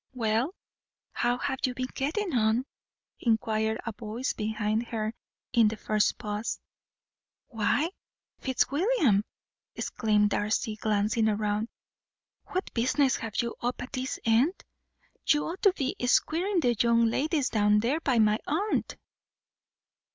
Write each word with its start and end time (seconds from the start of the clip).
"Well, 0.15 0.55
how 1.11 1.37
have 1.37 1.59
you 1.65 1.75
been 1.75 1.85
getting 1.93 2.33
on?" 2.33 2.65
inquired 3.19 3.79
a 3.85 3.91
voice 3.91 4.33
behind 4.33 4.87
her, 4.87 5.13
in 5.53 5.67
the 5.67 5.77
first 5.77 6.17
pause. 6.17 6.59
"Why, 7.49 7.91
Fitzwilliam!" 8.39 9.23
exclaimed 9.75 10.31
Darcy, 10.31 10.75
glancing 10.75 11.27
round, 11.27 11.67
"what 12.45 12.73
business 12.73 13.17
have 13.17 13.35
you 13.43 13.53
up 13.61 13.79
at 13.83 13.93
this 13.93 14.17
end? 14.25 14.63
You 15.27 15.45
ought 15.45 15.61
to 15.61 15.73
be 15.73 15.95
squiring 16.07 16.61
the 16.61 16.73
young 16.73 17.05
ladies 17.05 17.49
down 17.49 17.79
there 17.79 17.99
by 17.99 18.17
my 18.17 18.39
aunt." 18.47 18.97